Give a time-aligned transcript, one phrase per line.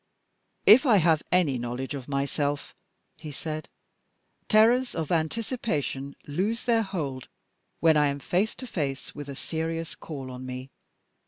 [0.65, 2.73] "If I have any knowledge of myself,"
[3.17, 3.69] he said,
[4.49, 7.27] "terrors of anticipation lose their hold
[7.81, 10.71] when I am face to face with a serious call on me.